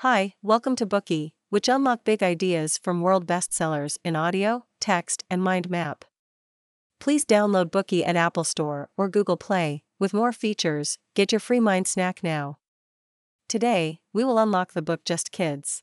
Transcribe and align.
Hi, 0.00 0.34
welcome 0.42 0.76
to 0.76 0.84
Bookey, 0.84 1.32
which 1.48 1.70
unlock 1.70 2.04
big 2.04 2.22
ideas 2.22 2.76
from 2.76 3.00
world 3.00 3.26
bestsellers 3.26 3.96
in 4.04 4.14
audio, 4.14 4.66
text, 4.78 5.24
and 5.30 5.42
mind 5.42 5.70
map. 5.70 6.04
Please 7.00 7.24
download 7.24 7.70
Bookey 7.70 8.06
at 8.06 8.14
Apple 8.14 8.44
Store 8.44 8.90
or 8.98 9.08
Google 9.08 9.38
Play. 9.38 9.84
With 9.98 10.12
more 10.12 10.32
features, 10.32 10.98
get 11.14 11.32
your 11.32 11.40
free 11.40 11.60
mind 11.60 11.88
snack 11.88 12.22
now. 12.22 12.58
Today, 13.48 14.00
we 14.12 14.22
will 14.22 14.38
unlock 14.38 14.74
the 14.74 14.82
book 14.82 15.02
Just 15.06 15.32
Kids. 15.32 15.82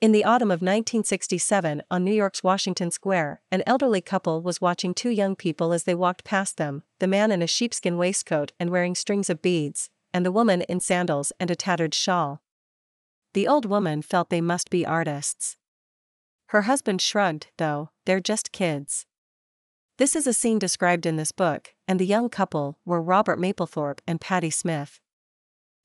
In 0.00 0.10
the 0.10 0.24
autumn 0.24 0.50
of 0.50 0.60
1967, 0.60 1.80
on 1.88 2.02
New 2.02 2.12
York's 2.12 2.42
Washington 2.42 2.90
Square, 2.90 3.40
an 3.52 3.62
elderly 3.68 4.00
couple 4.00 4.42
was 4.42 4.60
watching 4.60 4.94
two 4.94 5.10
young 5.10 5.36
people 5.36 5.72
as 5.72 5.84
they 5.84 5.94
walked 5.94 6.24
past 6.24 6.56
them 6.56 6.82
the 6.98 7.06
man 7.06 7.30
in 7.30 7.40
a 7.40 7.46
sheepskin 7.46 7.96
waistcoat 7.96 8.50
and 8.58 8.70
wearing 8.70 8.96
strings 8.96 9.30
of 9.30 9.40
beads, 9.40 9.90
and 10.12 10.26
the 10.26 10.32
woman 10.32 10.62
in 10.62 10.80
sandals 10.80 11.32
and 11.38 11.52
a 11.52 11.54
tattered 11.54 11.94
shawl. 11.94 12.41
The 13.34 13.48
old 13.48 13.64
woman 13.64 14.02
felt 14.02 14.28
they 14.28 14.40
must 14.40 14.68
be 14.68 14.84
artists. 14.84 15.56
Her 16.46 16.62
husband 16.62 17.00
shrugged, 17.00 17.48
though, 17.56 17.90
they're 18.04 18.20
just 18.20 18.52
kids. 18.52 19.06
This 19.96 20.14
is 20.14 20.26
a 20.26 20.34
scene 20.34 20.58
described 20.58 21.06
in 21.06 21.16
this 21.16 21.32
book, 21.32 21.74
and 21.88 21.98
the 21.98 22.06
young 22.06 22.28
couple 22.28 22.78
were 22.84 23.00
Robert 23.00 23.38
Mapplethorpe 23.38 24.00
and 24.06 24.20
Patti 24.20 24.50
Smith. 24.50 25.00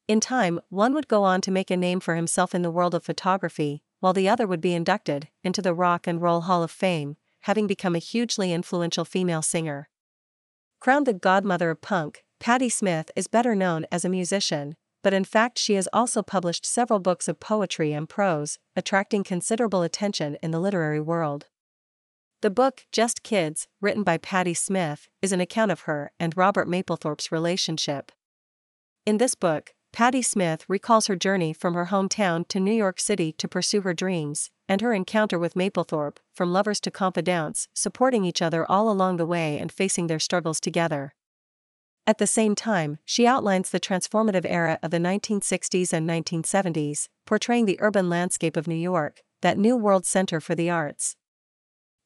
In 0.07 0.19
time, 0.19 0.59
one 0.69 0.93
would 0.93 1.07
go 1.07 1.23
on 1.23 1.41
to 1.41 1.51
make 1.51 1.69
a 1.69 1.77
name 1.77 1.99
for 1.99 2.15
himself 2.15 2.55
in 2.55 2.61
the 2.61 2.71
world 2.71 2.95
of 2.95 3.03
photography, 3.03 3.83
while 3.99 4.13
the 4.13 4.29
other 4.29 4.47
would 4.47 4.61
be 4.61 4.73
inducted 4.73 5.29
into 5.43 5.61
the 5.61 5.73
Rock 5.73 6.07
and 6.07 6.21
Roll 6.21 6.41
Hall 6.41 6.63
of 6.63 6.71
Fame, 6.71 7.17
having 7.41 7.67
become 7.67 7.95
a 7.95 7.99
hugely 7.99 8.53
influential 8.53 9.05
female 9.05 9.41
singer. 9.41 9.89
Crowned 10.79 11.07
the 11.07 11.13
godmother 11.13 11.69
of 11.69 11.81
punk, 11.81 12.23
Patti 12.39 12.69
Smith 12.69 13.09
is 13.15 13.27
better 13.27 13.55
known 13.55 13.85
as 13.91 14.05
a 14.05 14.09
musician, 14.09 14.75
but 15.07 15.13
in 15.13 15.23
fact 15.23 15.57
she 15.57 15.75
has 15.75 15.87
also 15.93 16.21
published 16.21 16.65
several 16.65 16.99
books 16.99 17.29
of 17.29 17.39
poetry 17.39 17.93
and 17.93 18.09
prose, 18.09 18.59
attracting 18.75 19.23
considerable 19.23 19.81
attention 19.81 20.35
in 20.43 20.51
the 20.51 20.59
literary 20.59 20.99
world. 20.99 21.45
The 22.41 22.49
book, 22.49 22.85
Just 22.91 23.23
Kids, 23.23 23.69
written 23.79 24.03
by 24.03 24.17
Patti 24.17 24.53
Smith, 24.53 25.07
is 25.21 25.31
an 25.31 25.39
account 25.39 25.71
of 25.71 25.87
her 25.87 26.11
and 26.19 26.35
Robert 26.35 26.67
Mapplethorpe's 26.67 27.31
relationship. 27.31 28.11
In 29.05 29.17
this 29.17 29.33
book, 29.33 29.73
Patti 29.93 30.21
Smith 30.21 30.65
recalls 30.67 31.07
her 31.07 31.15
journey 31.15 31.53
from 31.53 31.73
her 31.73 31.85
hometown 31.85 32.45
to 32.49 32.59
New 32.59 32.73
York 32.73 32.99
City 32.99 33.31
to 33.31 33.47
pursue 33.47 33.79
her 33.83 33.93
dreams, 33.93 34.51
and 34.67 34.81
her 34.81 34.91
encounter 34.91 35.39
with 35.39 35.55
Mapplethorpe, 35.55 36.17
from 36.35 36.51
lovers 36.51 36.81
to 36.81 36.91
confidants, 36.91 37.69
supporting 37.73 38.25
each 38.25 38.41
other 38.41 38.69
all 38.69 38.91
along 38.91 39.15
the 39.15 39.25
way 39.25 39.57
and 39.57 39.71
facing 39.71 40.07
their 40.07 40.19
struggles 40.19 40.59
together. 40.59 41.13
At 42.07 42.19
the 42.19 42.25
same 42.25 42.55
time, 42.55 42.99
she 43.03 43.27
outlines 43.27 43.69
the 43.69 43.81
transformative 43.81 44.45
era 44.45 44.79
of 44.81 44.91
the 44.91 44.97
1960s 44.97 45.91
and 45.91 46.09
1970s, 46.09 47.09
portraying 47.25 47.65
the 47.65 47.77
urban 47.81 48.09
landscape 48.09 48.55
of 48.55 48.65
New 48.65 48.75
York, 48.75 49.23
that 49.41 49.57
new 49.57 49.75
world 49.75 50.05
center 50.05 50.39
for 50.39 50.55
the 50.55 50.69
arts. 50.69 51.17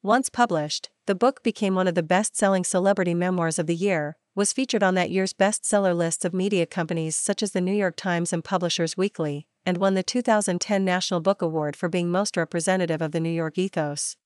Once 0.02 0.28
published, 0.28 0.90
the 1.06 1.14
book 1.14 1.44
became 1.44 1.76
one 1.76 1.86
of 1.86 1.94
the 1.94 2.02
best 2.02 2.36
selling 2.36 2.64
celebrity 2.64 3.14
memoirs 3.14 3.60
of 3.60 3.68
the 3.68 3.76
year, 3.76 4.16
was 4.34 4.52
featured 4.52 4.82
on 4.82 4.96
that 4.96 5.12
year's 5.12 5.32
bestseller 5.32 5.96
lists 5.96 6.24
of 6.24 6.34
media 6.34 6.66
companies 6.66 7.14
such 7.14 7.40
as 7.40 7.52
the 7.52 7.60
New 7.60 7.72
York 7.72 7.94
Times 7.94 8.32
and 8.32 8.42
Publishers 8.42 8.96
Weekly, 8.96 9.46
and 9.64 9.78
won 9.78 9.94
the 9.94 10.02
2010 10.02 10.84
National 10.84 11.20
Book 11.20 11.40
Award 11.40 11.76
for 11.76 11.88
being 11.88 12.10
most 12.10 12.36
representative 12.36 13.00
of 13.00 13.12
the 13.12 13.20
New 13.20 13.30
York 13.30 13.56
ethos. 13.56 14.16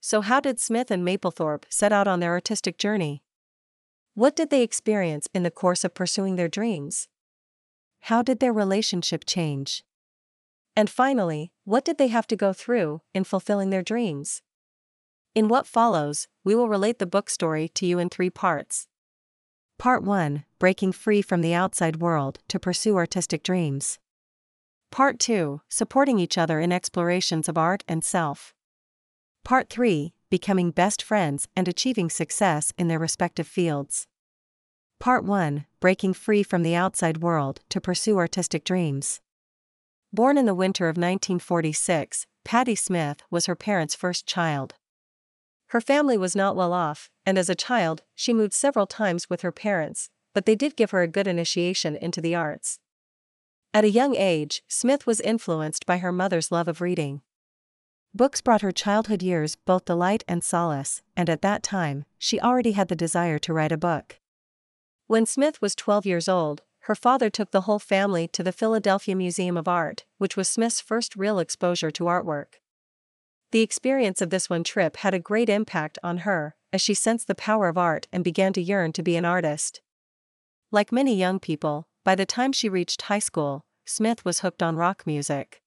So, 0.00 0.22
how 0.22 0.40
did 0.40 0.58
Smith 0.58 0.90
and 0.90 1.04
Mapplethorpe 1.04 1.66
set 1.68 1.92
out 1.92 2.08
on 2.08 2.20
their 2.20 2.32
artistic 2.32 2.78
journey? 2.78 3.22
What 4.16 4.34
did 4.34 4.48
they 4.48 4.62
experience 4.62 5.28
in 5.34 5.42
the 5.42 5.50
course 5.50 5.84
of 5.84 5.92
pursuing 5.92 6.36
their 6.36 6.48
dreams? 6.48 7.06
How 8.00 8.22
did 8.22 8.40
their 8.40 8.50
relationship 8.52 9.26
change? 9.26 9.84
And 10.74 10.88
finally, 10.88 11.52
what 11.64 11.84
did 11.84 11.98
they 11.98 12.08
have 12.08 12.26
to 12.28 12.34
go 12.34 12.54
through 12.54 13.02
in 13.12 13.24
fulfilling 13.24 13.68
their 13.68 13.82
dreams? 13.82 14.40
In 15.34 15.48
what 15.48 15.66
follows, 15.66 16.28
we 16.44 16.54
will 16.54 16.70
relate 16.70 16.98
the 16.98 17.04
book 17.04 17.28
story 17.28 17.68
to 17.74 17.84
you 17.84 17.98
in 17.98 18.08
three 18.08 18.30
parts. 18.30 18.88
Part 19.78 20.02
1 20.02 20.46
Breaking 20.58 20.92
free 20.92 21.20
from 21.20 21.42
the 21.42 21.52
outside 21.52 21.96
world 21.96 22.38
to 22.48 22.58
pursue 22.58 22.96
artistic 22.96 23.42
dreams. 23.42 23.98
Part 24.90 25.18
2 25.18 25.60
Supporting 25.68 26.18
each 26.18 26.38
other 26.38 26.58
in 26.58 26.72
explorations 26.72 27.50
of 27.50 27.58
art 27.58 27.84
and 27.86 28.02
self. 28.02 28.54
Part 29.44 29.68
3 29.68 30.14
becoming 30.30 30.70
best 30.70 31.02
friends 31.02 31.48
and 31.56 31.68
achieving 31.68 32.10
success 32.10 32.72
in 32.78 32.88
their 32.88 32.98
respective 32.98 33.46
fields. 33.46 34.06
Part 34.98 35.24
1 35.24 35.66
Breaking 35.80 36.14
free 36.14 36.42
from 36.42 36.62
the 36.62 36.74
outside 36.74 37.18
world 37.18 37.60
to 37.68 37.80
pursue 37.80 38.18
artistic 38.18 38.64
dreams. 38.64 39.20
Born 40.12 40.38
in 40.38 40.46
the 40.46 40.54
winter 40.54 40.86
of 40.86 40.96
1946, 40.96 42.26
Patti 42.44 42.74
Smith 42.74 43.22
was 43.30 43.46
her 43.46 43.56
parents' 43.56 43.94
first 43.94 44.26
child. 44.26 44.74
Her 45.68 45.80
family 45.80 46.16
was 46.16 46.36
not 46.36 46.56
well 46.56 46.72
off, 46.72 47.10
and 47.26 47.36
as 47.36 47.50
a 47.50 47.54
child, 47.54 48.02
she 48.14 48.32
moved 48.32 48.54
several 48.54 48.86
times 48.86 49.28
with 49.28 49.42
her 49.42 49.52
parents, 49.52 50.10
but 50.32 50.46
they 50.46 50.54
did 50.54 50.76
give 50.76 50.92
her 50.92 51.02
a 51.02 51.08
good 51.08 51.26
initiation 51.26 51.96
into 51.96 52.20
the 52.20 52.34
arts. 52.34 52.78
At 53.74 53.84
a 53.84 53.90
young 53.90 54.14
age, 54.16 54.62
Smith 54.68 55.06
was 55.06 55.20
influenced 55.20 55.84
by 55.84 55.98
her 55.98 56.12
mother's 56.12 56.50
love 56.50 56.68
of 56.68 56.80
reading. 56.80 57.20
Books 58.16 58.40
brought 58.40 58.62
her 58.62 58.72
childhood 58.72 59.22
years 59.22 59.56
both 59.56 59.84
delight 59.84 60.24
and 60.26 60.42
solace, 60.42 61.02
and 61.18 61.28
at 61.28 61.42
that 61.42 61.62
time, 61.62 62.06
she 62.16 62.40
already 62.40 62.72
had 62.72 62.88
the 62.88 62.96
desire 62.96 63.38
to 63.40 63.52
write 63.52 63.72
a 63.72 63.76
book. 63.76 64.20
When 65.06 65.26
Smith 65.26 65.60
was 65.60 65.74
12 65.74 66.06
years 66.06 66.26
old, 66.26 66.62
her 66.84 66.94
father 66.94 67.28
took 67.28 67.50
the 67.50 67.62
whole 67.62 67.78
family 67.78 68.26
to 68.28 68.42
the 68.42 68.52
Philadelphia 68.52 69.14
Museum 69.14 69.58
of 69.58 69.68
Art, 69.68 70.06
which 70.16 70.34
was 70.34 70.48
Smith's 70.48 70.80
first 70.80 71.14
real 71.14 71.38
exposure 71.38 71.90
to 71.90 72.04
artwork. 72.04 72.62
The 73.52 73.60
experience 73.60 74.22
of 74.22 74.30
this 74.30 74.48
one 74.48 74.64
trip 74.64 74.96
had 74.96 75.12
a 75.12 75.18
great 75.18 75.50
impact 75.50 75.98
on 76.02 76.18
her, 76.18 76.56
as 76.72 76.80
she 76.80 76.94
sensed 76.94 77.26
the 77.26 77.34
power 77.34 77.68
of 77.68 77.76
art 77.76 78.08
and 78.14 78.24
began 78.24 78.54
to 78.54 78.62
yearn 78.62 78.94
to 78.94 79.02
be 79.02 79.16
an 79.16 79.26
artist. 79.26 79.82
Like 80.70 80.90
many 80.90 81.14
young 81.14 81.38
people, 81.38 81.86
by 82.02 82.14
the 82.14 82.24
time 82.24 82.52
she 82.52 82.70
reached 82.70 83.02
high 83.02 83.18
school, 83.18 83.66
Smith 83.84 84.24
was 84.24 84.40
hooked 84.40 84.62
on 84.62 84.76
rock 84.76 85.06
music. 85.06 85.60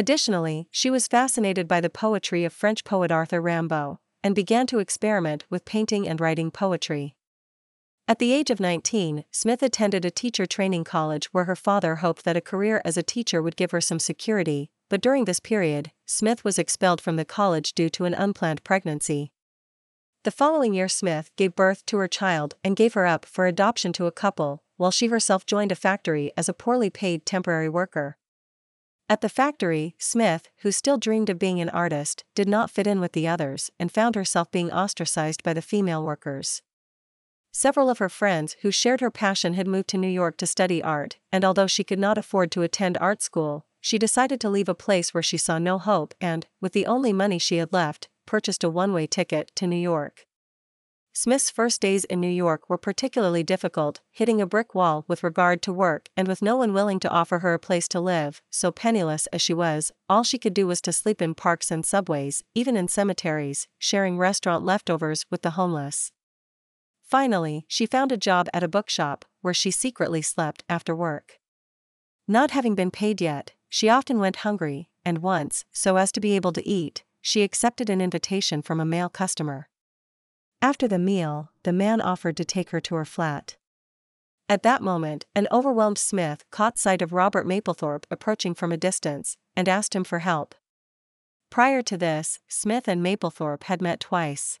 Additionally, 0.00 0.66
she 0.70 0.88
was 0.88 1.06
fascinated 1.06 1.68
by 1.68 1.78
the 1.78 1.90
poetry 1.90 2.46
of 2.46 2.54
French 2.54 2.84
poet 2.84 3.12
Arthur 3.12 3.38
Rimbaud, 3.38 3.98
and 4.24 4.34
began 4.34 4.66
to 4.68 4.78
experiment 4.78 5.44
with 5.50 5.66
painting 5.66 6.08
and 6.08 6.22
writing 6.22 6.50
poetry. 6.50 7.16
At 8.08 8.18
the 8.18 8.32
age 8.32 8.48
of 8.48 8.60
19, 8.60 9.26
Smith 9.30 9.62
attended 9.62 10.06
a 10.06 10.10
teacher 10.10 10.46
training 10.46 10.84
college 10.84 11.26
where 11.34 11.44
her 11.44 11.54
father 11.54 11.96
hoped 11.96 12.24
that 12.24 12.34
a 12.34 12.40
career 12.40 12.80
as 12.82 12.96
a 12.96 13.02
teacher 13.02 13.42
would 13.42 13.56
give 13.56 13.72
her 13.72 13.80
some 13.82 13.98
security, 13.98 14.70
but 14.88 15.02
during 15.02 15.26
this 15.26 15.38
period, 15.38 15.92
Smith 16.06 16.44
was 16.44 16.58
expelled 16.58 17.02
from 17.02 17.16
the 17.16 17.26
college 17.26 17.74
due 17.74 17.90
to 17.90 18.06
an 18.06 18.14
unplanned 18.14 18.64
pregnancy. 18.64 19.32
The 20.24 20.30
following 20.30 20.72
year, 20.72 20.88
Smith 20.88 21.30
gave 21.36 21.54
birth 21.54 21.84
to 21.84 21.98
her 21.98 22.08
child 22.08 22.54
and 22.64 22.74
gave 22.74 22.94
her 22.94 23.04
up 23.04 23.26
for 23.26 23.46
adoption 23.46 23.92
to 23.92 24.06
a 24.06 24.12
couple, 24.12 24.62
while 24.78 24.90
she 24.90 25.08
herself 25.08 25.44
joined 25.44 25.72
a 25.72 25.74
factory 25.74 26.32
as 26.38 26.48
a 26.48 26.54
poorly 26.54 26.88
paid 26.88 27.26
temporary 27.26 27.68
worker. 27.68 28.16
At 29.10 29.22
the 29.22 29.28
factory, 29.28 29.96
Smith, 29.98 30.50
who 30.58 30.70
still 30.70 30.96
dreamed 30.96 31.28
of 31.30 31.38
being 31.40 31.60
an 31.60 31.68
artist, 31.70 32.22
did 32.36 32.48
not 32.48 32.70
fit 32.70 32.86
in 32.86 33.00
with 33.00 33.10
the 33.10 33.26
others 33.26 33.68
and 33.76 33.90
found 33.90 34.14
herself 34.14 34.52
being 34.52 34.72
ostracized 34.72 35.42
by 35.42 35.52
the 35.52 35.60
female 35.60 36.04
workers. 36.04 36.62
Several 37.50 37.90
of 37.90 37.98
her 37.98 38.08
friends 38.08 38.54
who 38.62 38.70
shared 38.70 39.00
her 39.00 39.10
passion 39.10 39.54
had 39.54 39.66
moved 39.66 39.88
to 39.88 39.98
New 39.98 40.06
York 40.06 40.36
to 40.36 40.46
study 40.46 40.80
art, 40.80 41.16
and 41.32 41.44
although 41.44 41.66
she 41.66 41.82
could 41.82 41.98
not 41.98 42.18
afford 42.18 42.52
to 42.52 42.62
attend 42.62 42.96
art 42.98 43.20
school, 43.20 43.66
she 43.80 43.98
decided 43.98 44.40
to 44.42 44.48
leave 44.48 44.68
a 44.68 44.76
place 44.76 45.12
where 45.12 45.24
she 45.24 45.36
saw 45.36 45.58
no 45.58 45.78
hope 45.78 46.14
and, 46.20 46.46
with 46.60 46.72
the 46.72 46.86
only 46.86 47.12
money 47.12 47.40
she 47.40 47.56
had 47.56 47.72
left, 47.72 48.08
purchased 48.26 48.62
a 48.62 48.70
one 48.70 48.92
way 48.92 49.08
ticket 49.08 49.50
to 49.56 49.66
New 49.66 49.74
York. 49.74 50.24
Smith's 51.22 51.50
first 51.50 51.82
days 51.82 52.06
in 52.06 52.18
New 52.18 52.30
York 52.30 52.70
were 52.70 52.78
particularly 52.78 53.42
difficult, 53.42 54.00
hitting 54.10 54.40
a 54.40 54.46
brick 54.46 54.74
wall 54.74 55.04
with 55.06 55.22
regard 55.22 55.60
to 55.60 55.70
work 55.70 56.08
and 56.16 56.26
with 56.26 56.40
no 56.40 56.56
one 56.56 56.72
willing 56.72 56.98
to 56.98 57.10
offer 57.10 57.40
her 57.40 57.52
a 57.52 57.58
place 57.58 57.86
to 57.86 58.00
live, 58.00 58.40
so 58.48 58.72
penniless 58.72 59.26
as 59.26 59.42
she 59.42 59.52
was, 59.52 59.92
all 60.08 60.22
she 60.22 60.38
could 60.38 60.54
do 60.54 60.66
was 60.66 60.80
to 60.80 60.94
sleep 60.94 61.20
in 61.20 61.34
parks 61.34 61.70
and 61.70 61.84
subways, 61.84 62.42
even 62.54 62.74
in 62.74 62.88
cemeteries, 62.88 63.68
sharing 63.78 64.16
restaurant 64.16 64.64
leftovers 64.64 65.26
with 65.30 65.42
the 65.42 65.50
homeless. 65.50 66.10
Finally, 67.02 67.66
she 67.68 67.84
found 67.84 68.10
a 68.12 68.16
job 68.16 68.48
at 68.54 68.62
a 68.62 68.66
bookshop, 68.76 69.26
where 69.42 69.52
she 69.52 69.70
secretly 69.70 70.22
slept 70.22 70.64
after 70.70 70.96
work. 70.96 71.38
Not 72.26 72.52
having 72.52 72.74
been 72.74 72.90
paid 72.90 73.20
yet, 73.20 73.52
she 73.68 73.90
often 73.90 74.20
went 74.20 74.36
hungry, 74.36 74.88
and 75.04 75.18
once, 75.18 75.66
so 75.70 75.96
as 75.96 76.12
to 76.12 76.20
be 76.20 76.34
able 76.34 76.52
to 76.52 76.66
eat, 76.66 77.04
she 77.20 77.42
accepted 77.42 77.90
an 77.90 78.00
invitation 78.00 78.62
from 78.62 78.80
a 78.80 78.86
male 78.86 79.10
customer. 79.10 79.68
After 80.62 80.86
the 80.86 80.98
meal, 80.98 81.50
the 81.62 81.72
man 81.72 82.00
offered 82.00 82.36
to 82.36 82.44
take 82.44 82.70
her 82.70 82.80
to 82.80 82.94
her 82.96 83.04
flat. 83.04 83.56
At 84.48 84.62
that 84.62 84.82
moment, 84.82 85.24
an 85.34 85.48
overwhelmed 85.50 85.96
Smith 85.96 86.44
caught 86.50 86.78
sight 86.78 87.00
of 87.00 87.12
Robert 87.12 87.46
Mapplethorpe 87.46 88.06
approaching 88.10 88.54
from 88.54 88.72
a 88.72 88.76
distance 88.76 89.36
and 89.56 89.68
asked 89.68 89.94
him 89.94 90.04
for 90.04 90.18
help. 90.18 90.54
Prior 91.50 91.82
to 91.82 91.96
this, 91.96 92.40
Smith 92.46 92.88
and 92.88 93.02
Mapplethorpe 93.02 93.64
had 93.64 93.80
met 93.80 94.00
twice. 94.00 94.58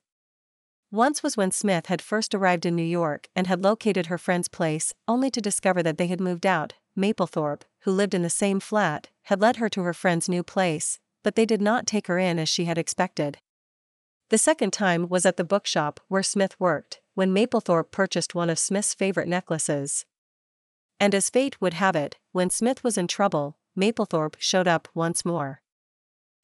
Once 0.90 1.22
was 1.22 1.36
when 1.36 1.50
Smith 1.50 1.86
had 1.86 2.02
first 2.02 2.34
arrived 2.34 2.66
in 2.66 2.74
New 2.74 2.82
York 2.82 3.28
and 3.36 3.46
had 3.46 3.62
located 3.62 4.06
her 4.06 4.18
friend's 4.18 4.48
place, 4.48 4.92
only 5.06 5.30
to 5.30 5.40
discover 5.40 5.82
that 5.82 5.98
they 5.98 6.08
had 6.08 6.20
moved 6.20 6.46
out, 6.46 6.74
Mapplethorpe, 6.96 7.64
who 7.80 7.92
lived 7.92 8.14
in 8.14 8.22
the 8.22 8.30
same 8.30 8.58
flat, 8.58 9.08
had 9.24 9.40
led 9.40 9.56
her 9.56 9.68
to 9.68 9.82
her 9.82 9.94
friend's 9.94 10.28
new 10.28 10.42
place, 10.42 10.98
but 11.22 11.36
they 11.36 11.46
did 11.46 11.60
not 11.60 11.86
take 11.86 12.08
her 12.08 12.18
in 12.18 12.38
as 12.38 12.48
she 12.48 12.64
had 12.64 12.78
expected. 12.78 13.38
The 14.30 14.38
second 14.38 14.72
time 14.72 15.08
was 15.08 15.26
at 15.26 15.36
the 15.36 15.44
bookshop 15.44 15.98
where 16.06 16.22
Smith 16.22 16.58
worked, 16.60 17.00
when 17.14 17.34
Mapplethorpe 17.34 17.90
purchased 17.90 18.32
one 18.32 18.48
of 18.48 18.60
Smith's 18.60 18.94
favorite 18.94 19.26
necklaces. 19.26 20.06
And 21.00 21.16
as 21.16 21.30
fate 21.30 21.60
would 21.60 21.74
have 21.74 21.96
it, 21.96 22.16
when 22.30 22.48
Smith 22.48 22.84
was 22.84 22.96
in 22.96 23.08
trouble, 23.08 23.58
Mapplethorpe 23.76 24.36
showed 24.38 24.68
up 24.68 24.86
once 24.94 25.24
more. 25.24 25.62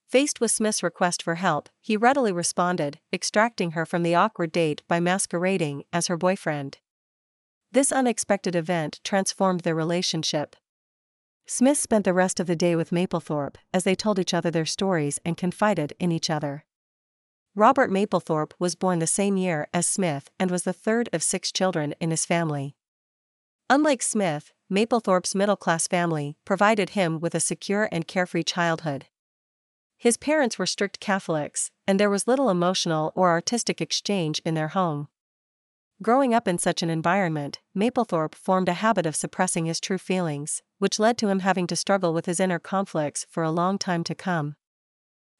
Faced 0.09 0.41
with 0.41 0.51
Smith's 0.51 0.83
request 0.83 1.23
for 1.23 1.37
help, 1.37 1.69
he 1.81 1.97
readily 1.97 2.33
responded, 2.33 2.99
extracting 3.13 3.73
her 3.73 3.87
from 3.87 4.03
the 4.03 4.17
awkward 4.17 4.51
date 4.51 4.83
by 4.89 4.99
masquerading 4.99 5.85
as 5.93 6.09
her 6.09 6.17
boyfriend. 6.17 6.79
This 7.71 7.93
unexpected 7.93 8.57
event 8.57 8.99
transformed 9.05 9.61
their 9.61 9.75
relationship. 9.77 10.57
Smith 11.47 11.79
spent 11.79 12.05
the 12.05 12.13
rest 12.13 12.41
of 12.41 12.49
the 12.49 12.57
day 12.57 12.75
with 12.75 12.91
Mapplethorpe 12.91 13.59
as 13.73 13.85
they 13.85 13.95
told 13.95 14.19
each 14.19 14.35
other 14.35 14.51
their 14.51 14.67
stories 14.67 15.21
and 15.25 15.37
confided 15.37 15.93
in 16.01 16.11
each 16.11 16.31
other. 16.31 16.66
Robert 17.59 17.91
Mapplethorpe 17.91 18.53
was 18.59 18.75
born 18.75 18.99
the 18.99 19.07
same 19.07 19.39
year 19.39 19.67
as 19.73 19.87
Smith 19.87 20.29
and 20.39 20.51
was 20.51 20.65
the 20.65 20.75
third 20.75 21.09
of 21.15 21.23
six 21.23 21.51
children 21.51 21.95
in 21.99 22.11
his 22.11 22.27
family. 22.27 22.77
Unlike 23.71 24.03
Smith, 24.03 24.53
Mapplethorpe's 24.71 25.35
middle 25.35 25.57
class 25.57 25.89
family 25.89 26.37
provided 26.45 26.91
him 26.91 27.19
with 27.19 27.35
a 27.35 27.41
secure 27.41 27.89
and 27.91 28.07
carefree 28.07 28.43
childhood. 28.43 29.07
His 29.97 30.19
parents 30.19 30.59
were 30.59 30.67
strict 30.67 31.01
Catholics, 31.01 31.71
and 31.87 31.99
there 31.99 32.11
was 32.11 32.29
little 32.29 32.51
emotional 32.51 33.11
or 33.15 33.31
artistic 33.31 33.81
exchange 33.81 34.39
in 34.45 34.53
their 34.53 34.69
home. 34.69 35.09
Growing 36.03 36.35
up 36.35 36.47
in 36.47 36.59
such 36.59 36.83
an 36.83 36.91
environment, 36.91 37.61
Mapplethorpe 37.75 38.35
formed 38.35 38.69
a 38.69 38.75
habit 38.75 39.07
of 39.07 39.17
suppressing 39.17 39.65
his 39.65 39.81
true 39.81 39.97
feelings, 39.97 40.63
which 40.79 40.99
led 40.99 41.17
to 41.17 41.29
him 41.29 41.39
having 41.39 41.67
to 41.69 41.77
struggle 41.77 42.13
with 42.13 42.27
his 42.27 42.39
inner 42.39 42.59
conflicts 42.59 43.25
for 43.31 43.43
a 43.43 43.51
long 43.51 43.79
time 43.79 44.05
to 44.05 44.15
come. 44.15 44.57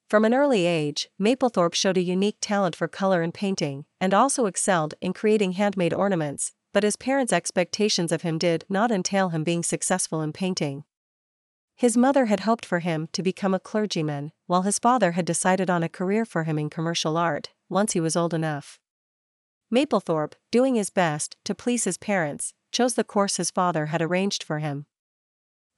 From 0.09 0.25
an 0.25 0.35
early 0.35 0.67
age, 0.67 1.09
Mapplethorpe 1.19 1.75
showed 1.75 1.97
a 1.97 2.03
unique 2.03 2.39
talent 2.41 2.77
for 2.77 2.87
color 2.87 3.23
and 3.23 3.35
painting, 3.35 3.87
and 4.01 4.15
also 4.15 4.47
excelled 4.47 4.95
in 5.01 5.13
creating 5.13 5.53
handmade 5.53 5.93
ornaments, 5.93 6.53
but 6.73 6.85
his 6.85 6.95
parents' 6.95 7.33
expectations 7.33 8.13
of 8.13 8.23
him 8.23 8.39
did 8.39 8.65
not 8.69 8.93
entail 8.93 9.31
him 9.31 9.43
being 9.43 9.65
successful 9.65 10.23
in 10.23 10.33
painting. 10.33 10.85
His 11.75 11.97
mother 11.97 12.27
had 12.27 12.41
hoped 12.41 12.65
for 12.65 12.79
him 12.79 13.09
to 13.13 13.23
become 13.23 13.53
a 13.53 13.59
clergyman, 13.59 14.31
while 14.47 14.63
his 14.63 14.79
father 14.79 15.13
had 15.13 15.25
decided 15.25 15.69
on 15.69 15.83
a 15.83 15.89
career 15.89 16.25
for 16.25 16.45
him 16.45 16.57
in 16.57 16.71
commercial 16.71 17.17
art, 17.17 17.51
once 17.69 17.93
he 17.93 18.01
was 18.01 18.15
old 18.15 18.33
enough. 18.33 18.79
Mapplethorpe, 19.73 20.37
doing 20.53 20.77
his 20.77 20.91
best 20.91 21.37
to 21.45 21.55
please 21.55 21.83
his 21.83 21.99
parents, 21.99 22.55
chose 22.71 22.95
the 22.95 23.03
course 23.03 23.39
his 23.39 23.51
father 23.51 23.87
had 23.87 24.01
arranged 24.01 24.45
for 24.45 24.61
him. 24.61 24.87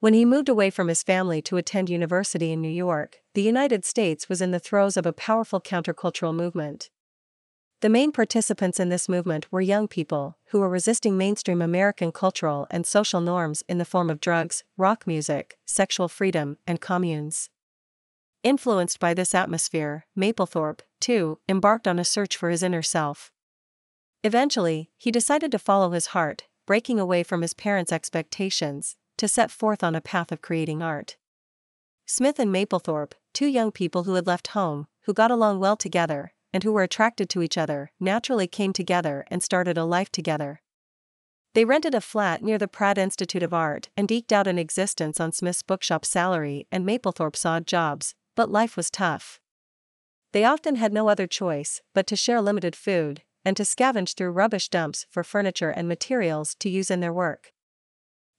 When 0.00 0.14
he 0.14 0.24
moved 0.24 0.48
away 0.48 0.70
from 0.70 0.86
his 0.86 1.02
family 1.02 1.42
to 1.42 1.56
attend 1.56 1.90
university 1.90 2.52
in 2.52 2.60
New 2.60 2.68
York, 2.68 3.18
the 3.34 3.42
United 3.42 3.84
States 3.84 4.28
was 4.28 4.40
in 4.40 4.52
the 4.52 4.60
throes 4.60 4.96
of 4.96 5.06
a 5.06 5.12
powerful 5.12 5.60
countercultural 5.60 6.32
movement. 6.32 6.88
The 7.80 7.88
main 7.88 8.12
participants 8.12 8.78
in 8.78 8.90
this 8.90 9.08
movement 9.08 9.50
were 9.50 9.60
young 9.60 9.88
people 9.88 10.36
who 10.50 10.60
were 10.60 10.68
resisting 10.68 11.16
mainstream 11.16 11.60
American 11.60 12.12
cultural 12.12 12.68
and 12.70 12.86
social 12.86 13.20
norms 13.20 13.64
in 13.68 13.78
the 13.78 13.84
form 13.84 14.08
of 14.08 14.20
drugs, 14.20 14.62
rock 14.76 15.04
music, 15.04 15.58
sexual 15.64 16.06
freedom, 16.06 16.58
and 16.64 16.80
communes. 16.80 17.50
Influenced 18.44 19.00
by 19.00 19.14
this 19.14 19.34
atmosphere, 19.34 20.06
Mapplethorpe, 20.16 20.82
too, 21.00 21.40
embarked 21.48 21.88
on 21.88 21.98
a 21.98 22.04
search 22.04 22.36
for 22.36 22.50
his 22.50 22.62
inner 22.62 22.82
self. 22.82 23.32
Eventually, 24.22 24.90
he 24.96 25.10
decided 25.10 25.50
to 25.50 25.58
follow 25.58 25.90
his 25.90 26.08
heart, 26.08 26.44
breaking 26.66 27.00
away 27.00 27.24
from 27.24 27.42
his 27.42 27.54
parents' 27.54 27.92
expectations, 27.92 28.96
to 29.18 29.28
set 29.28 29.50
forth 29.50 29.84
on 29.84 29.94
a 29.94 30.00
path 30.00 30.32
of 30.32 30.42
creating 30.42 30.82
art. 30.82 31.16
Smith 32.06 32.38
and 32.38 32.50
Mapplethorpe, 32.50 33.12
two 33.34 33.46
young 33.46 33.70
people 33.70 34.04
who 34.04 34.14
had 34.14 34.26
left 34.26 34.48
home, 34.48 34.86
who 35.02 35.12
got 35.12 35.30
along 35.30 35.60
well 35.60 35.76
together, 35.76 36.32
and 36.52 36.64
who 36.64 36.72
were 36.72 36.82
attracted 36.82 37.28
to 37.28 37.42
each 37.42 37.58
other, 37.58 37.90
naturally 38.00 38.46
came 38.46 38.72
together 38.72 39.26
and 39.30 39.42
started 39.42 39.76
a 39.76 39.84
life 39.84 40.10
together. 40.10 40.62
They 41.54 41.64
rented 41.64 41.94
a 41.94 42.00
flat 42.00 42.42
near 42.42 42.56
the 42.56 42.68
Pratt 42.68 42.98
Institute 42.98 43.42
of 43.42 43.52
Art 43.52 43.88
and 43.96 44.10
eked 44.10 44.32
out 44.32 44.46
an 44.46 44.58
existence 44.58 45.20
on 45.20 45.32
Smith's 45.32 45.62
bookshop 45.62 46.04
salary 46.04 46.66
and 46.70 46.86
Mapplethorpe's 46.86 47.44
odd 47.44 47.66
jobs, 47.66 48.14
but 48.34 48.50
life 48.50 48.76
was 48.76 48.90
tough. 48.90 49.40
They 50.32 50.44
often 50.44 50.76
had 50.76 50.92
no 50.92 51.08
other 51.08 51.26
choice 51.26 51.80
but 51.94 52.06
to 52.06 52.16
share 52.16 52.40
limited 52.40 52.76
food 52.76 53.22
and 53.44 53.56
to 53.56 53.64
scavenge 53.64 54.14
through 54.14 54.30
rubbish 54.30 54.68
dumps 54.68 55.06
for 55.10 55.24
furniture 55.24 55.70
and 55.70 55.88
materials 55.88 56.54
to 56.60 56.68
use 56.68 56.90
in 56.90 57.00
their 57.00 57.12
work. 57.12 57.52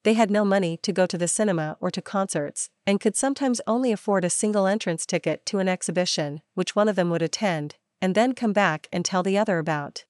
They 0.03 0.13
had 0.13 0.31
no 0.31 0.45
money 0.45 0.77
to 0.77 0.93
go 0.93 1.05
to 1.05 1.17
the 1.17 1.27
cinema 1.27 1.77
or 1.81 1.91
to 1.91 2.01
concerts, 2.01 2.69
and 2.87 3.01
could 3.01 3.15
sometimes 3.15 3.59
only 3.67 3.91
afford 3.91 4.23
a 4.23 4.29
single 4.29 4.65
entrance 4.65 5.05
ticket 5.05 5.45
to 5.47 5.59
an 5.59 5.67
exhibition, 5.67 6.41
which 6.53 6.75
one 6.75 6.87
of 6.87 6.95
them 6.95 7.09
would 7.09 7.21
attend, 7.21 7.75
and 8.01 8.15
then 8.15 8.33
come 8.33 8.53
back 8.53 8.87
and 8.93 9.03
tell 9.03 9.23
the 9.23 9.37
other 9.37 9.59
about. 9.59 10.05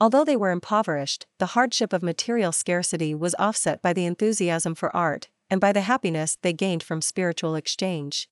Although 0.00 0.24
they 0.24 0.36
were 0.36 0.50
impoverished, 0.50 1.26
the 1.38 1.54
hardship 1.54 1.92
of 1.92 2.02
material 2.02 2.52
scarcity 2.52 3.14
was 3.14 3.34
offset 3.38 3.82
by 3.82 3.92
the 3.92 4.06
enthusiasm 4.06 4.74
for 4.74 4.94
art 4.94 5.28
and 5.50 5.60
by 5.60 5.72
the 5.72 5.82
happiness 5.82 6.38
they 6.42 6.52
gained 6.52 6.82
from 6.82 7.00
spiritual 7.02 7.54
exchange. 7.54 8.28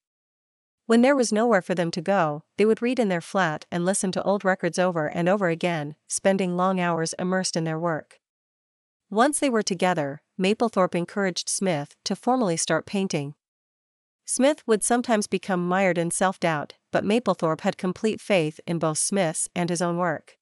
When 0.86 1.02
there 1.02 1.14
was 1.14 1.32
nowhere 1.32 1.62
for 1.62 1.74
them 1.74 1.92
to 1.92 2.00
go, 2.00 2.42
they 2.56 2.64
would 2.64 2.82
read 2.82 2.98
in 2.98 3.08
their 3.08 3.20
flat 3.20 3.66
and 3.70 3.84
listen 3.84 4.10
to 4.12 4.22
old 4.24 4.44
records 4.44 4.78
over 4.78 5.06
and 5.06 5.28
over 5.28 5.48
again, 5.48 5.94
spending 6.08 6.56
long 6.56 6.80
hours 6.80 7.12
immersed 7.18 7.56
in 7.56 7.64
their 7.64 7.78
work. 7.78 8.18
Once 9.08 9.38
they 9.38 9.50
were 9.50 9.62
together, 9.62 10.22
Mapplethorpe 10.40 10.94
encouraged 10.94 11.50
Smith 11.50 11.94
to 12.04 12.16
formally 12.16 12.56
start 12.56 12.86
painting. 12.86 13.34
Smith 14.24 14.62
would 14.66 14.82
sometimes 14.82 15.26
become 15.26 15.68
mired 15.68 15.98
in 15.98 16.10
self 16.10 16.40
doubt, 16.40 16.74
but 16.90 17.04
Mapplethorpe 17.04 17.60
had 17.60 17.76
complete 17.76 18.22
faith 18.22 18.58
in 18.66 18.78
both 18.78 18.96
Smith's 18.96 19.50
and 19.54 19.68
his 19.68 19.82
own 19.82 19.98
work. 19.98 20.38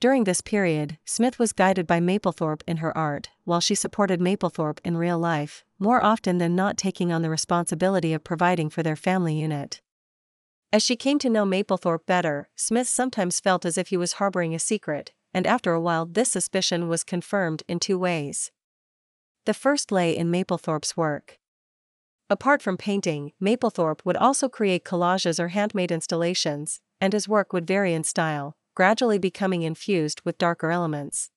During 0.00 0.24
this 0.24 0.40
period, 0.40 0.98
Smith 1.04 1.38
was 1.38 1.52
guided 1.52 1.86
by 1.86 2.00
Mapplethorpe 2.00 2.62
in 2.66 2.78
her 2.78 2.96
art, 2.96 3.28
while 3.44 3.60
she 3.60 3.74
supported 3.74 4.18
Mapplethorpe 4.18 4.80
in 4.82 4.96
real 4.96 5.18
life, 5.18 5.62
more 5.78 6.02
often 6.02 6.38
than 6.38 6.56
not 6.56 6.78
taking 6.78 7.12
on 7.12 7.20
the 7.20 7.28
responsibility 7.28 8.14
of 8.14 8.24
providing 8.24 8.70
for 8.70 8.82
their 8.82 8.96
family 8.96 9.38
unit. 9.38 9.82
As 10.72 10.82
she 10.82 10.96
came 10.96 11.18
to 11.18 11.28
know 11.28 11.44
Mapplethorpe 11.44 12.06
better, 12.06 12.48
Smith 12.56 12.88
sometimes 12.88 13.40
felt 13.40 13.66
as 13.66 13.76
if 13.76 13.88
he 13.88 13.96
was 13.98 14.14
harboring 14.14 14.54
a 14.54 14.58
secret, 14.58 15.12
and 15.34 15.46
after 15.46 15.72
a 15.72 15.80
while, 15.80 16.06
this 16.06 16.30
suspicion 16.30 16.88
was 16.88 17.04
confirmed 17.04 17.62
in 17.68 17.78
two 17.78 17.98
ways. 17.98 18.50
The 19.44 19.54
first 19.54 19.90
lay 19.90 20.16
in 20.16 20.30
Mapplethorpe's 20.30 20.96
work. 20.96 21.38
Apart 22.30 22.62
from 22.62 22.76
painting, 22.76 23.32
Mapplethorpe 23.40 24.04
would 24.04 24.16
also 24.16 24.48
create 24.48 24.84
collages 24.84 25.40
or 25.40 25.48
handmade 25.48 25.90
installations, 25.90 26.80
and 27.00 27.12
his 27.12 27.28
work 27.28 27.52
would 27.52 27.66
vary 27.66 27.92
in 27.92 28.04
style, 28.04 28.56
gradually 28.74 29.18
becoming 29.18 29.62
infused 29.62 30.20
with 30.24 30.38
darker 30.38 30.70
elements. 30.70 31.30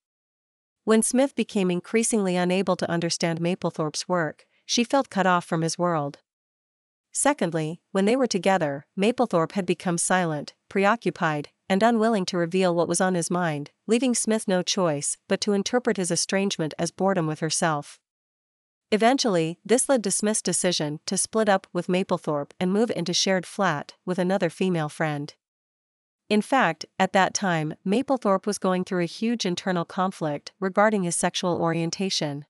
When 0.84 1.02
Smith 1.02 1.34
became 1.34 1.68
increasingly 1.70 2.36
unable 2.36 2.76
to 2.76 2.88
understand 2.88 3.40
Mapplethorpe's 3.40 4.08
work, 4.08 4.46
she 4.64 4.84
felt 4.84 5.10
cut 5.10 5.26
off 5.26 5.44
from 5.44 5.62
his 5.62 5.76
world. 5.76 6.18
Secondly, 7.12 7.80
when 7.90 8.04
they 8.04 8.14
were 8.14 8.28
together, 8.28 8.86
Mapplethorpe 8.96 9.52
had 9.52 9.66
become 9.66 9.98
silent, 9.98 10.54
preoccupied, 10.68 11.48
and 11.68 11.82
unwilling 11.82 12.24
to 12.26 12.38
reveal 12.38 12.74
what 12.74 12.88
was 12.88 13.00
on 13.00 13.14
his 13.14 13.30
mind, 13.30 13.70
leaving 13.86 14.14
Smith 14.14 14.46
no 14.46 14.62
choice 14.62 15.16
but 15.28 15.40
to 15.40 15.52
interpret 15.52 15.96
his 15.96 16.10
estrangement 16.10 16.74
as 16.78 16.90
boredom 16.90 17.26
with 17.26 17.40
herself. 17.40 17.98
Eventually, 18.92 19.58
this 19.64 19.88
led 19.88 20.04
to 20.04 20.10
Smith's 20.10 20.42
decision 20.42 21.00
to 21.06 21.18
split 21.18 21.48
up 21.48 21.66
with 21.72 21.88
Mapplethorpe 21.88 22.52
and 22.60 22.72
move 22.72 22.90
into 22.94 23.12
shared 23.12 23.44
flat 23.44 23.94
with 24.04 24.18
another 24.18 24.48
female 24.48 24.88
friend. 24.88 25.34
In 26.28 26.42
fact, 26.42 26.86
at 26.98 27.12
that 27.12 27.34
time, 27.34 27.74
Mapplethorpe 27.84 28.46
was 28.46 28.58
going 28.58 28.84
through 28.84 29.02
a 29.02 29.06
huge 29.06 29.44
internal 29.44 29.84
conflict 29.84 30.52
regarding 30.60 31.02
his 31.02 31.16
sexual 31.16 31.56
orientation. 31.56 32.44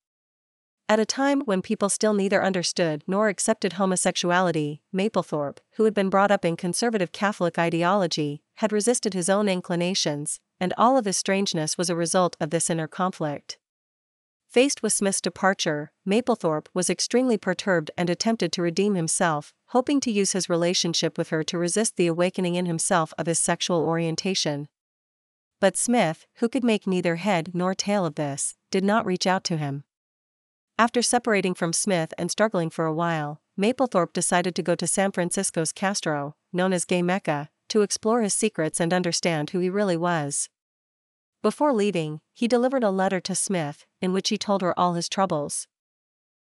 At 0.89 1.01
a 1.01 1.05
time 1.05 1.41
when 1.41 1.63
people 1.63 1.89
still 1.89 2.15
neither 2.15 2.45
understood 2.45 3.03
nor 3.09 3.29
accepted 3.29 3.73
homosexuality, 3.73 4.83
Mapplethorpe, 4.95 5.59
who 5.73 5.85
had 5.85 5.95
been 5.95 6.11
brought 6.11 6.31
up 6.31 6.45
in 6.45 6.57
conservative 6.57 7.11
Catholic 7.11 7.59
ideology, 7.59 8.43
had 8.57 8.73
resisted 8.73 9.13
his 9.13 9.29
own 9.29 9.49
inclinations, 9.49 10.39
and 10.61 10.73
all 10.79 10.97
of 10.97 11.05
his 11.05 11.17
strangeness 11.17 11.77
was 11.77 11.91
a 11.91 11.97
result 11.97 12.37
of 12.41 12.51
this 12.51 12.71
inner 12.71 12.87
conflict. 12.87 13.59
Faced 14.49 14.81
with 14.81 14.93
Smith's 14.93 15.21
departure, 15.21 15.91
Mapplethorpe 16.07 16.69
was 16.73 16.89
extremely 16.89 17.37
perturbed 17.37 17.91
and 17.99 18.09
attempted 18.09 18.53
to 18.53 18.63
redeem 18.63 18.95
himself, 18.95 19.53
hoping 19.71 19.99
to 20.01 20.13
use 20.13 20.33
his 20.33 20.49
relationship 20.49 21.19
with 21.19 21.31
her 21.31 21.43
to 21.43 21.59
resist 21.59 21.97
the 21.97 22.07
awakening 22.07 22.55
in 22.55 22.67
himself 22.67 23.13
of 23.19 23.27
his 23.27 23.41
sexual 23.41 23.81
orientation. 23.81 24.69
But 25.61 25.77
Smith, 25.77 26.27
who 26.37 26.49
could 26.49 26.63
make 26.63 26.87
neither 26.87 27.17
head 27.17 27.51
nor 27.55 27.75
tail 27.75 28.07
of 28.07 28.15
this, 28.15 28.55
did 28.71 28.85
not 28.85 29.05
reach 29.05 29.27
out 29.27 29.43
to 29.45 29.57
him. 29.57 29.83
After 30.79 31.01
separating 31.01 31.55
from 31.55 31.73
Smith 31.73 32.13
and 32.19 32.31
struggling 32.31 32.69
for 32.69 32.85
a 32.85 32.93
while, 32.93 33.41
Mapplethorpe 33.57 34.13
decided 34.13 34.55
to 34.55 34.63
go 34.63 34.75
to 34.75 34.87
San 34.87 35.11
Francisco's 35.11 35.73
Castro, 35.73 36.37
known 36.53 36.75
as 36.75 36.85
Gay 36.85 37.01
Mecca, 37.01 37.49
to 37.71 37.81
explore 37.81 38.21
his 38.21 38.35
secrets 38.35 38.79
and 38.79 38.93
understand 38.93 39.51
who 39.51 39.59
he 39.61 39.71
really 39.71 39.97
was. 39.97 40.51
Before 41.43 41.73
leaving, 41.73 42.21
he 42.35 42.47
delivered 42.47 42.85
a 42.85 42.91
letter 42.91 43.21
to 43.21 43.35
Smith, 43.35 43.87
in 44.03 44.13
which 44.13 44.29
he 44.29 44.37
told 44.37 44.61
her 44.61 44.79
all 44.79 44.93
his 44.93 45.09
troubles. 45.09 45.67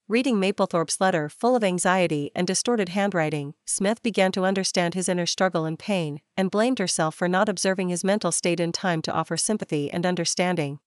Reading 0.08 0.40
Mapplethorpe's 0.40 1.00
letter 1.00 1.28
full 1.28 1.54
of 1.54 1.62
anxiety 1.62 2.32
and 2.34 2.46
distorted 2.46 2.90
handwriting, 2.90 3.54
Smith 3.64 4.02
began 4.02 4.32
to 4.32 4.44
understand 4.44 4.94
his 4.94 5.08
inner 5.08 5.26
struggle 5.26 5.64
and 5.64 5.78
pain, 5.78 6.20
and 6.36 6.50
blamed 6.50 6.80
herself 6.80 7.14
for 7.14 7.28
not 7.28 7.48
observing 7.48 7.90
his 7.90 8.04
mental 8.04 8.32
state 8.32 8.58
in 8.58 8.72
time 8.72 9.02
to 9.02 9.12
offer 9.12 9.36
sympathy 9.36 9.90
and 9.90 10.04
understanding. 10.04 10.80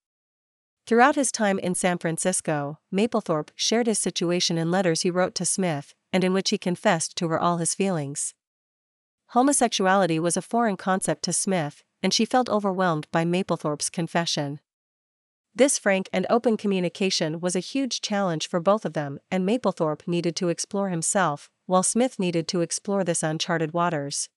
Throughout 0.89 1.13
his 1.13 1.31
time 1.31 1.59
in 1.59 1.75
San 1.75 1.99
Francisco, 1.99 2.79
Mapplethorpe 2.91 3.51
shared 3.55 3.85
his 3.85 3.99
situation 3.99 4.57
in 4.57 4.71
letters 4.71 5.01
he 5.01 5.11
wrote 5.11 5.35
to 5.35 5.45
Smith, 5.45 5.93
and 6.11 6.23
in 6.23 6.33
which 6.33 6.49
he 6.49 6.57
confessed 6.57 7.15
to 7.17 7.27
her 7.27 7.39
all 7.39 7.57
his 7.57 7.75
feelings. 7.75 8.33
Homosexuality 9.27 10.19
was 10.19 10.35
a 10.35 10.41
foreign 10.41 10.77
concept 10.77 11.21
to 11.25 11.31
Smith, 11.31 11.83
and 12.01 12.11
she 12.11 12.25
felt 12.25 12.49
overwhelmed 12.49 13.07
by 13.11 13.23
Mapplethorpe's 13.23 13.91
confession. 13.91 14.61
This 15.53 15.77
frank 15.77 16.09
and 16.11 16.25
open 16.27 16.57
communication 16.57 17.39
was 17.39 17.55
a 17.55 17.59
huge 17.59 18.01
challenge 18.01 18.47
for 18.47 18.59
both 18.59 18.83
of 18.83 18.93
them, 18.93 19.19
and 19.29 19.45
Mapplethorpe 19.45 20.07
needed 20.07 20.35
to 20.37 20.49
explore 20.49 20.89
himself, 20.89 21.51
while 21.67 21.83
Smith 21.83 22.17
needed 22.17 22.47
to 22.47 22.61
explore 22.61 23.03
this 23.03 23.21
uncharted 23.21 23.75
waters. 23.75 24.27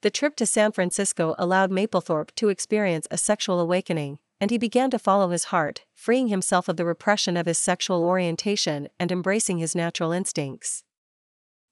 The 0.00 0.08
trip 0.08 0.34
to 0.36 0.46
San 0.46 0.72
Francisco 0.72 1.34
allowed 1.36 1.70
Mapplethorpe 1.70 2.34
to 2.36 2.48
experience 2.48 3.06
a 3.10 3.18
sexual 3.18 3.60
awakening, 3.60 4.18
and 4.40 4.50
he 4.50 4.58
began 4.58 4.90
to 4.90 4.98
follow 4.98 5.30
his 5.30 5.44
heart, 5.44 5.84
freeing 5.94 6.28
himself 6.28 6.68
of 6.68 6.76
the 6.76 6.84
repression 6.84 7.36
of 7.36 7.46
his 7.46 7.58
sexual 7.58 8.04
orientation 8.04 8.88
and 8.98 9.10
embracing 9.10 9.58
his 9.58 9.74
natural 9.74 10.12
instincts. 10.12 10.84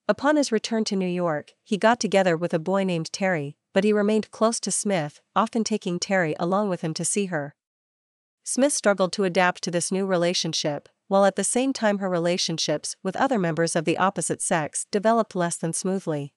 Upon 0.08 0.36
his 0.36 0.52
return 0.52 0.84
to 0.84 0.96
New 0.96 1.08
York, 1.08 1.52
he 1.64 1.76
got 1.76 1.98
together 1.98 2.36
with 2.36 2.54
a 2.54 2.58
boy 2.58 2.84
named 2.84 3.12
Terry, 3.12 3.56
but 3.72 3.84
he 3.84 3.92
remained 3.92 4.30
close 4.30 4.60
to 4.60 4.70
Smith, 4.70 5.20
often 5.34 5.64
taking 5.64 5.98
Terry 5.98 6.34
along 6.38 6.68
with 6.68 6.82
him 6.82 6.94
to 6.94 7.04
see 7.04 7.26
her. 7.26 7.54
Smith 8.44 8.72
struggled 8.72 9.12
to 9.12 9.24
adapt 9.24 9.62
to 9.64 9.72
this 9.72 9.90
new 9.90 10.06
relationship, 10.06 10.88
while 11.08 11.24
at 11.24 11.34
the 11.34 11.42
same 11.42 11.72
time 11.72 11.98
her 11.98 12.08
relationships 12.08 12.94
with 13.02 13.16
other 13.16 13.38
members 13.38 13.74
of 13.74 13.84
the 13.84 13.98
opposite 13.98 14.40
sex 14.40 14.86
developed 14.92 15.34
less 15.34 15.56
than 15.56 15.72
smoothly. 15.72 16.32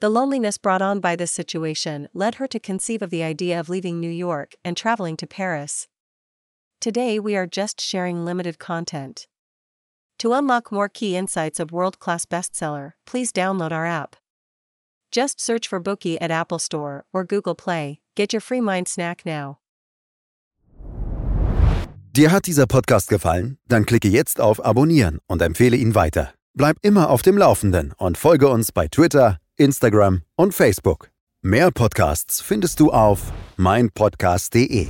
The 0.00 0.08
loneliness 0.08 0.58
brought 0.58 0.80
on 0.80 1.00
by 1.00 1.16
this 1.16 1.32
situation 1.32 2.08
led 2.14 2.36
her 2.36 2.46
to 2.48 2.60
conceive 2.60 3.02
of 3.02 3.10
the 3.10 3.24
idea 3.24 3.58
of 3.58 3.68
leaving 3.68 3.98
New 3.98 4.10
York 4.10 4.54
and 4.64 4.76
traveling 4.76 5.16
to 5.16 5.26
Paris. 5.26 5.88
Today 6.80 7.18
we 7.18 7.34
are 7.34 7.48
just 7.48 7.80
sharing 7.80 8.24
limited 8.24 8.60
content. 8.60 9.26
To 10.20 10.34
unlock 10.34 10.70
more 10.70 10.88
key 10.88 11.16
insights 11.16 11.58
of 11.58 11.72
world 11.72 11.98
class 11.98 12.26
bestseller, 12.26 12.92
please 13.06 13.32
download 13.32 13.72
our 13.72 13.86
app. 13.86 14.14
Just 15.10 15.40
search 15.40 15.66
for 15.66 15.82
Bookey 15.82 16.16
at 16.20 16.30
Apple 16.30 16.60
Store 16.60 17.04
or 17.12 17.24
Google 17.24 17.56
Play. 17.56 17.98
Get 18.14 18.32
your 18.32 18.40
free 18.40 18.60
mind 18.60 18.86
snack 18.86 19.26
now. 19.26 19.58
Dir 22.12 22.30
hat 22.30 22.46
dieser 22.46 22.66
Podcast 22.66 23.08
gefallen? 23.08 23.58
Dann 23.66 23.84
klicke 23.84 24.08
jetzt 24.08 24.40
auf 24.40 24.64
Abonnieren 24.64 25.18
und 25.26 25.42
empfehle 25.42 25.76
ihn 25.76 25.96
weiter. 25.96 26.34
Bleib 26.54 26.76
immer 26.82 27.10
auf 27.10 27.22
dem 27.22 27.36
Laufenden 27.36 27.94
und 27.98 28.16
folge 28.16 28.48
uns 28.48 28.72
bei 28.72 28.88
Twitter, 28.88 29.38
Instagram 29.58 30.22
und 30.36 30.54
Facebook. 30.54 31.10
Mehr 31.42 31.70
Podcasts 31.70 32.40
findest 32.40 32.80
du 32.80 32.90
auf 32.90 33.32
meinpodcast.de. 33.56 34.88